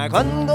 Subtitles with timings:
[0.00, 0.52] 爱款顾，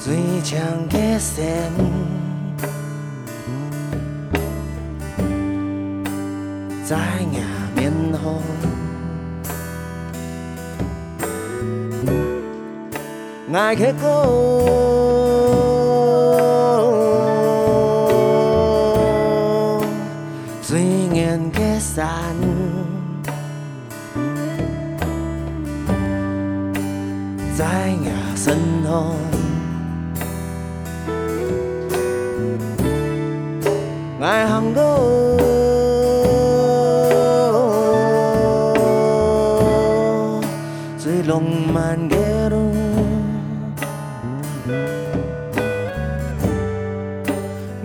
[0.00, 0.58] 水枪
[0.90, 1.70] 结线，
[6.84, 6.94] 知
[7.30, 7.40] 影
[7.76, 8.42] 免风，
[13.54, 14.97] 爱去顾。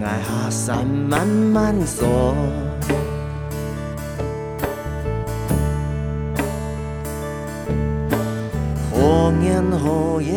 [0.01, 2.35] 爱下山慢慢走。
[9.43, 10.31] 年后也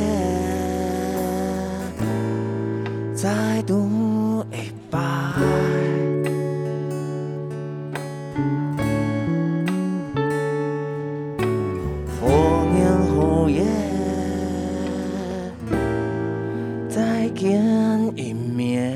[3.14, 4.98] 再度一摆，
[17.26, 17.60] 再见
[18.14, 18.94] 一面，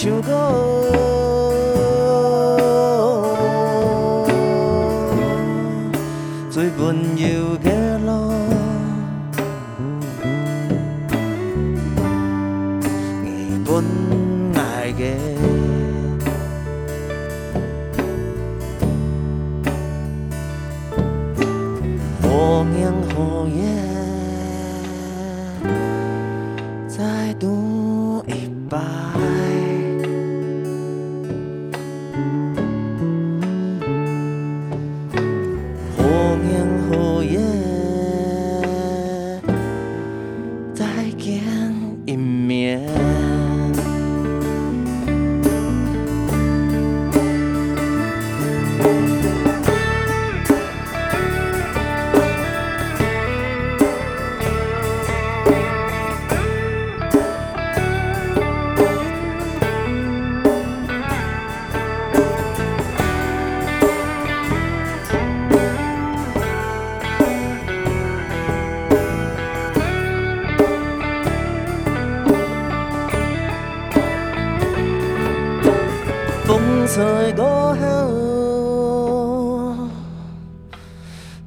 [0.00, 0.32] 爱像歌，
[6.50, 8.32] 最温柔的路。
[13.66, 13.84] 本
[14.54, 15.02] 爱的，
[15.36, 15.59] 好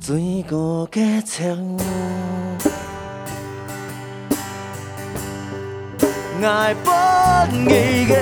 [0.06, 1.78] 水过结霜，
[6.44, 6.90] 爱不
[7.56, 8.14] 易的，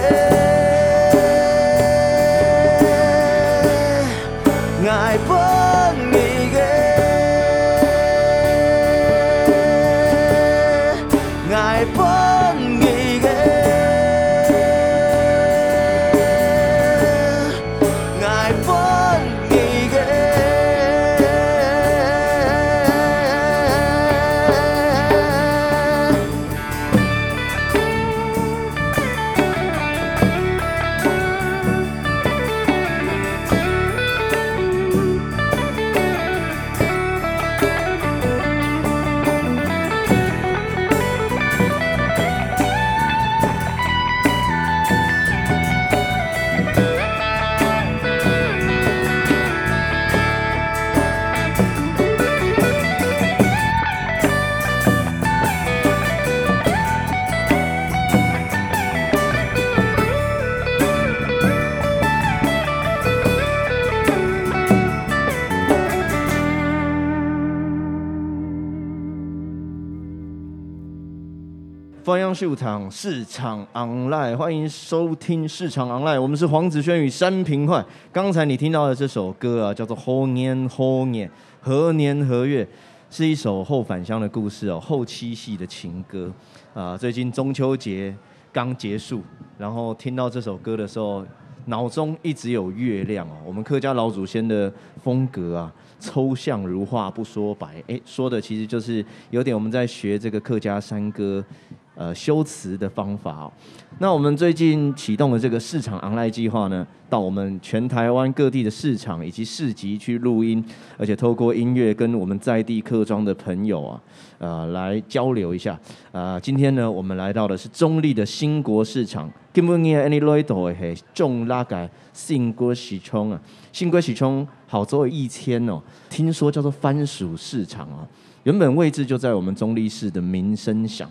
[72.12, 77.82] 欢迎秀场市场 online，欢迎收听市场 online，我们是黄子轩与山平快。
[78.12, 81.32] 刚才你听到的这首歌啊，叫做《猴年猴年
[81.62, 82.66] 何年何月》，
[83.10, 86.30] 是一首后返乡的故事哦，后七夕的情歌
[86.74, 86.98] 啊。
[86.98, 88.14] 最近中秋节
[88.52, 89.22] 刚结束，
[89.58, 91.26] 然后听到这首歌的时候，
[91.68, 93.38] 脑中一直有月亮哦。
[93.46, 94.70] 我们客家老祖先的
[95.02, 95.74] 风格啊。
[96.02, 101.46] 抽象如画不说白，哎，说的其实就是有点我们在学这个客家山歌，
[101.94, 103.52] 呃，修辞的方法哦。
[104.00, 110.64] 那我们最近启动的这个市场 online 计划呢，到我们全台湾各地的市场以及市集去录音，
[110.98, 114.02] 而且透过音乐跟我们在地客庄的朋友啊，
[114.40, 115.74] 呃，来交流一下。
[116.14, 119.30] 啊、呃，今天呢，我们来到的是中立的新国市场。
[119.54, 123.40] 今日呢，any 来到的是种拉改新国市场啊，
[123.74, 128.08] 新国市场好做一千哦，听说叫做番薯市场啊，
[128.44, 131.08] 原本位置就在我们中立市的民生乡。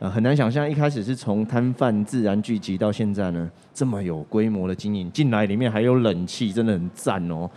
[0.00, 7.48] 呃，很难想象一开始是从摊贩自然聚集到现在呢，这么有规模的经营，进来里面还有冷气，真的很赞哦。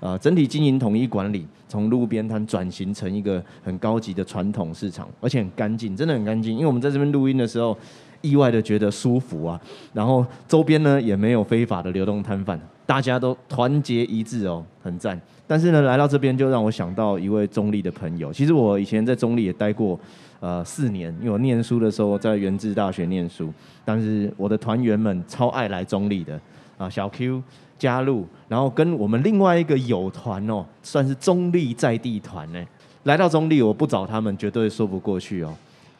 [0.00, 6.52] 呃，整体经营统一管理，从路边摊转型成一个很高级的传统市场，而且很干净，真的很干净。
[6.52, 7.74] 因为我们在这边录音的时候，
[8.20, 9.58] 意外的觉得舒服啊。
[9.94, 15.20] 然后周边呢也没有非法的流动摊贩，大家都团结一致哦，很赞。
[15.46, 18.32] 但是呢，来到这边就让我想到一位中立的朋友。
[18.32, 19.98] 其实我以前在中立也待过。
[20.38, 23.50] 呃，四年，因为我念书的时候在原治大学念书，
[23.86, 26.38] 但是我的团员们超爱来中立的
[26.76, 27.42] 啊，小 Q
[27.78, 32.62] 加入，然后跟我们另外一个友团哦，算是中立在地团呢，
[33.04, 35.54] 来到中立，我不找他们绝对说不过去哦。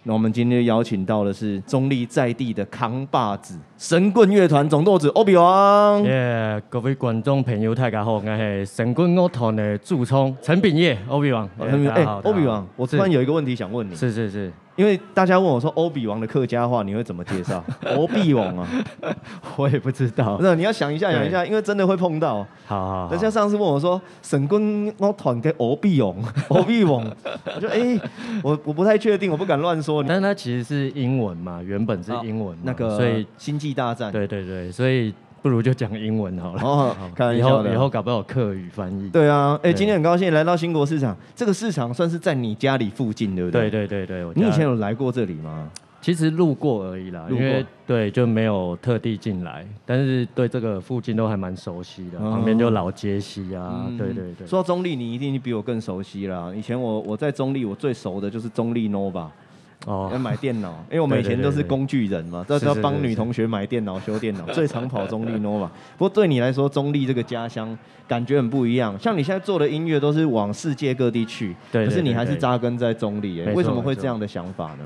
[0.09, 6.01] 那我们今天邀请到的是中立在地的扛把子神棍乐团总舵子欧比王。
[6.05, 11.45] 耶，各位观众朋友大家好，我是神棍乐团的主唱陈炳业欧比王。
[11.59, 13.97] 哎，欧比王，我突然有一个问题想问你。
[13.97, 14.53] 是是是。
[14.77, 17.65] 因为大家问我说欧比王的客家话你会怎么介绍？
[17.97, 18.69] 欧比王啊，
[19.57, 20.37] 我也不知道。
[20.37, 22.47] 不是，你要想一下，想一下，因为真的会碰到。
[22.67, 23.09] 好好。
[23.11, 26.15] 等下上次问我说神棍乐团给欧比王，
[26.49, 27.05] 欧比王，
[27.55, 27.99] 我就哎，
[28.43, 30.05] 我我不太确定，我不敢乱说。
[30.05, 34.13] 但是它其实是英文嘛，原本是英文，那个，所以星际大战。
[34.13, 35.15] 对对对，所以。
[35.47, 36.61] 不如就讲英文好了。
[36.61, 39.09] 哦，看以后以后搞不好客语翻译。
[39.11, 41.17] 对啊，哎、欸，今天很高兴来到新国市场。
[41.37, 43.71] 这个市场算是在你家里附近，对不对？
[43.71, 44.33] 对对对对。
[44.35, 45.71] 你以前有来过这里吗？
[46.03, 52.19] 其实路过而已啦，因为对就没有特地进来，但是对这个附近都还蛮熟悉的。
[52.19, 54.45] 旁边就老街西啊，嗯、对对对。
[54.49, 56.53] 说到中立，你一定比我更熟悉啦。
[56.57, 59.29] 以前我我在中立，我最熟的就是中立 Nova。
[59.85, 65.69] 哦，要买电脑，因为我们以前都是工具人嘛，都是要帮女同学买电脑、修电脑，最常跑中立 Nova。
[65.97, 67.77] 不过对你来说，中立这个家乡
[68.09, 68.99] 感觉很不一样。
[68.99, 73.41] 像你现在做的音乐都是往世界各地去，對，可是你还是扎根在中立。
[73.43, 74.85] 哎，为什么会这样的想法呢？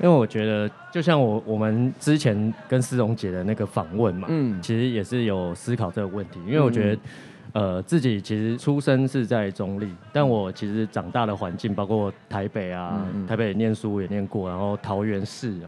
[0.00, 7.00] 因为我觉得，就像我我们之前跟思荣姐的那个访问嘛，嗯，其实也是有思考这个问题，因为我觉得。
[7.52, 15.58] 呃，自己其实出生是在中立，但我其实长大的环境包括台北啊，台北也念书也念过，然后桃园市，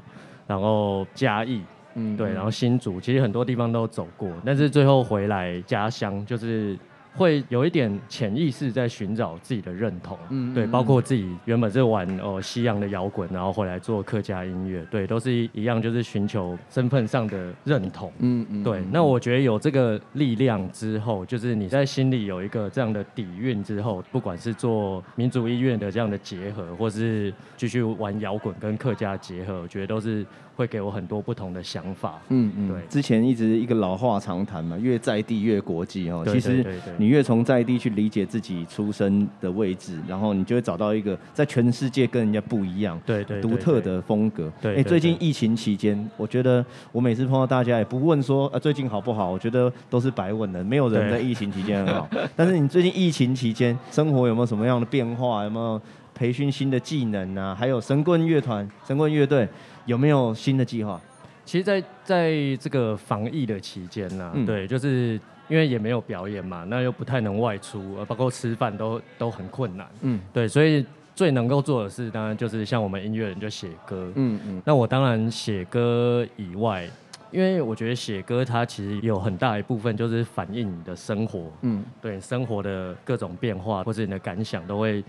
[0.46, 1.62] 然后嘉义，
[1.94, 6.76] 嗯，对，然后新竹，其实很多地方都走过，但是最后回来家乡就是。
[7.16, 18.82] 会有一点潜意识在寻找自己的认同，嗯，对，包括自己原本是玩哦西洋的摇滚，然后回来做客家音乐，对，都是一一样，就是寻求身份上的认同，嗯嗯，对。
[18.90, 30.26] 那我觉得有这个力量之后，就是你在心里有一个这样的底蕴之后，不管是做民族音乐的这样的结合，或是继续玩摇滚跟客家结合，我觉得都是。
[30.56, 32.20] 会给我很多不同的想法。
[32.28, 32.82] 嗯嗯，对。
[32.88, 36.24] 之前一直一个老话常谈嘛，越在地越国际哦。
[36.26, 36.64] 其实
[36.96, 44.52] 你越从在地去理解自己出生的位置，然后你就会找到一个在全世界跟人家不一样、对对独特的风格。
[44.60, 44.76] 对。
[44.76, 50.62] 哎，最近疫情期间，我觉得我每次碰到大家也不问说啊最近好不好，我觉得都是白问的。
[50.62, 52.08] 没有人在疫情期间很好。
[52.36, 55.42] 但是你最近疫情期间生活有没有什么样的变化？
[55.44, 55.80] 有没有
[56.14, 57.54] 培训新的技能啊？
[57.54, 59.48] 还有神棍乐团、神棍乐队。
[59.86, 61.00] 有没有新的计划？
[61.44, 69.86] 其实在，在在这个防疫的期间呢、啊，嗯、对，就是因为也没有表演嘛，那又不太能外出，包括吃饭都都很困难。
[70.00, 74.10] 嗯，对，所以最能够做的事，当然就是像我们音乐人就写歌。
[74.14, 74.62] 嗯嗯。
[74.64, 76.88] 那我当然写歌以外，
[77.30, 81.52] 因为我觉得写歌它其实有很大一部分就是反映你的生活。
[81.60, 85.04] 嗯，对，生活的各种变化或者你的感想都会。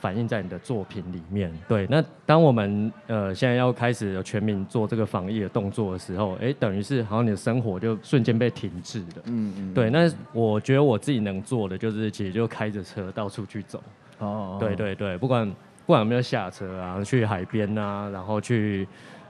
[0.00, 1.52] 反映在你的作品里面。
[1.66, 9.22] 对，那当我们呃现在要开始全民做这个防疫的动作的时候，哎，等于是好像你的生活就瞬间被停滞了。
[9.24, 9.74] 嗯嗯。
[9.74, 13.82] 对，那我觉得我自己能做的就是，其实就开着车到处去走。
[14.18, 14.56] 哦，哦。
[14.60, 15.48] 对对对，不管
[15.86, 18.86] 不管有没有下车啊，去海边啊，然后去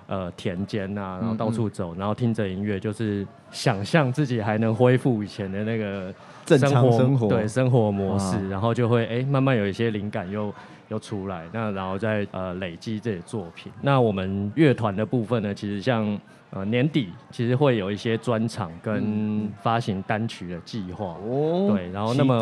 [0.09, 6.13] 呃田间啊，然后到处走，然后听着音乐，就是想象自己还能恢复以前的那个
[6.45, 10.53] 正常生活，对生活模式，然后就会哎慢慢有一些灵感又
[10.89, 13.71] 又出来，那然后再呃累积这些作品。
[13.81, 16.19] 那我们乐团的部分呢，其实像。
[16.51, 21.15] 呃，年底其实会有一些专场跟发行单曲的计划。
[21.23, 22.41] 哦，对，然后那么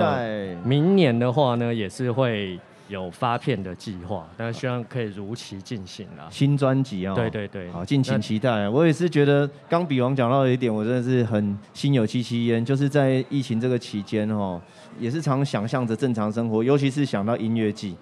[0.62, 2.56] 明年的话呢，也是会
[2.88, 6.28] 有发片的计划，但是希望可以如期进行啦。
[6.30, 8.68] 新专辑啊，对对对，好，敬请期待。
[8.68, 14.60] 我也是觉得刚比王讲到的一点，我真的是很心有戚戚焉，就是在疫情这个期间哦，
[14.98, 17.96] 也是常想象着正常生活，尤其是想到音乐季，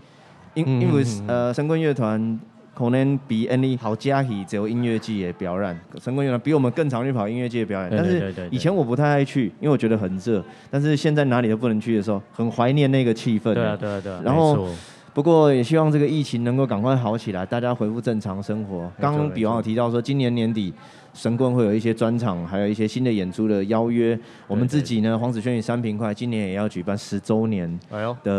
[0.55, 2.41] 因因为呃，神棍乐团。
[2.75, 7.89] 可能比 any 好嘉义只有音乐季的表演，神棍乐团比我们更常去跑音乐季的表演。
[7.91, 10.45] 但是以前我不太爱去，因为我觉得很热。
[10.71, 13.55] 但是现在哪里都不能去的时候，很怀念那个气氛。
[13.55, 14.21] 对啊，对啊，对啊。
[14.25, 14.69] 然后，
[15.13, 18.91] 不过也希望这个疫情能够赶快好起来，大家恢复正常生活。
[18.99, 20.75] 刚刚比王有提到说，今年年底
[21.13, 24.19] 神棍会有一些专场，还有一些新的演出的邀约。
[24.49, 27.79] 我们自己呢，黄子轩与三平快今年也要举办十周年
[28.25, 28.33] 的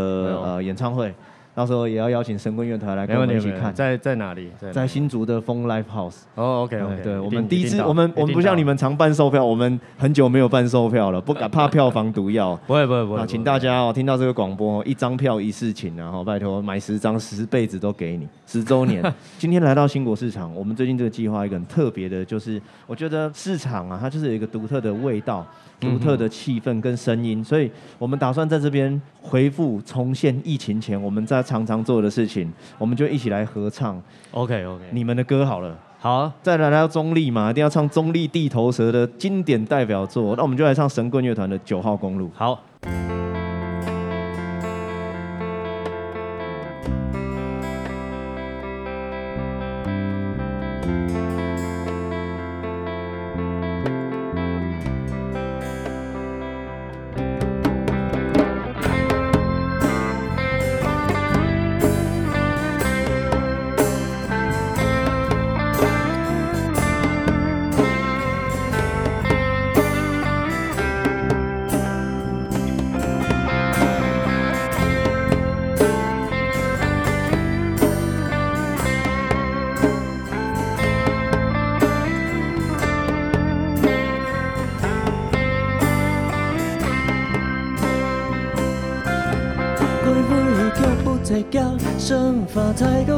[0.43, 1.13] 呃演唱会。
[1.55, 4.51] 到时候也要邀请神棍乐团来跟我们一起看，在在哪里？
[4.59, 6.17] 在，在新竹的风 Live House。
[6.35, 7.01] 哦，OK，OK。
[7.01, 12.53] 对，我们第一次，我们我们不像你们常办售票，我们很久没有办售票了，不敢怕票房毒药。
[12.67, 13.25] 不会不会不会。
[13.25, 19.01] 请大家哦，听到这个广播，一张票一事情，然后拜托买十张，十辈子都给你，十周年。
[19.39, 25.47] 今天来到新国市场，我们最近这个计划一个很特别的，就是我觉得市场啊，它就是有一个独特的味道。
[25.77, 27.69] 独特的气氛跟声音，所以
[27.99, 34.01] 我们打算在这边回复重现疫情前我们在常常做的事情，我们就一起来合唱。
[34.31, 42.29] OK OK，你们的歌好了，好啊，再来到中立嘛，一定要唱中立地头蛇的经典代表作，那我们就来唱神棍乐团的九号公路。
[42.33, 42.59] 好。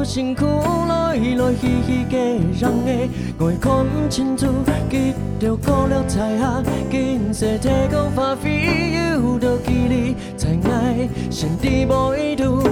[0.08, 0.46] 辛苦，
[0.88, 2.18] 来来去去皆
[2.62, 4.48] 人的，我看不清楚，
[4.90, 12.64] 记着过了才学，今世体高发飞，有着记忆才爱，心底无意图，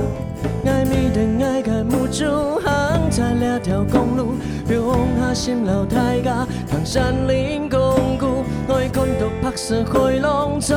[0.65, 2.23] 爱咪等爱开无助，
[2.61, 4.35] 行在两条公路，
[4.69, 10.73] 用下心老太家，唐山林公故，我看到白色回廊，彩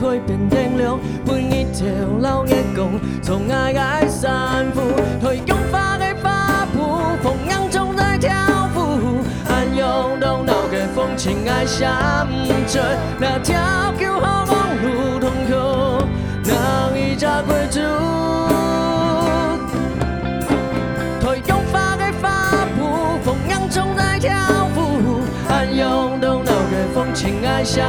[0.00, 1.86] 绘变天亮，每一条
[2.22, 4.80] 老夜公，从爱爱散步。
[5.20, 5.56] 退用
[11.22, 11.88] 情爱响
[12.66, 12.82] 着
[13.16, 13.54] 那条
[13.96, 16.04] 九号公路通口，
[16.42, 17.78] 那一家贵族。
[21.20, 24.32] 退用发的发谱，风扬中在跳
[24.74, 27.86] 舞，暗涌动脑的风情爱响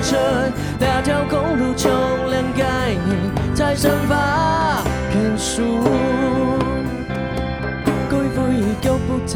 [0.00, 1.92] 着那条公路，重
[2.30, 4.82] 量概念在生发
[5.12, 6.15] 变数。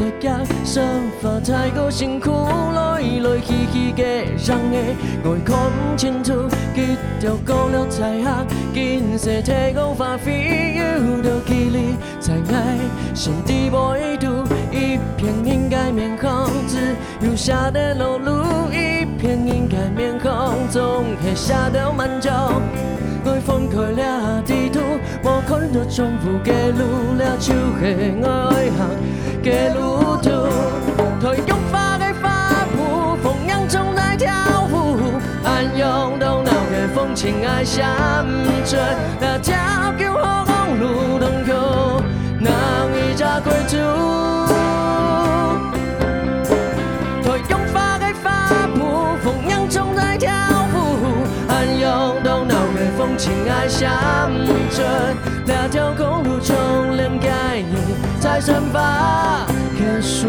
[0.01, 0.29] 脚步在脚，
[0.63, 0.83] 生
[1.21, 2.31] 活太过辛苦，
[2.73, 12.77] 来来去去嘅人嘅，我看不清楚，记着过了才学，今世体光发飞，有着记忆才爱，
[13.13, 16.29] 心底无意图，一片应该面孔，
[16.67, 18.31] 只有下的路路，
[18.71, 20.31] 一片应该面孔，
[20.69, 22.29] 总会下到满足。
[23.23, 24.60] 我翻开了地
[25.23, 27.83] 我看着重复嘅路了，就系
[28.23, 28.79] 爱行
[29.43, 30.29] 嘅路途。
[31.19, 34.31] 退用发嘅发谱，风扬中在跳
[34.71, 34.97] 舞，
[35.43, 37.85] 暗涌动脑嘅风情爱响
[38.65, 38.77] 着
[39.19, 39.55] 那条
[39.97, 42.01] 九号公路洞口，
[42.39, 42.49] 那
[42.97, 44.50] 一家贵族。
[53.21, 53.87] 情爱乡，
[54.71, 54.81] 这
[55.45, 57.75] 两条公路，重量概念
[58.19, 59.45] 在散发
[59.77, 60.27] 骗术。